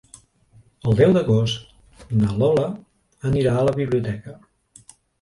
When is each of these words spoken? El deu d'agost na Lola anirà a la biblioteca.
El 0.91 0.97
deu 0.99 1.13
d'agost 1.17 2.03
na 2.23 2.33
Lola 2.41 2.65
anirà 3.33 3.55
a 3.63 3.71
la 3.71 3.79
biblioteca. 3.81 4.39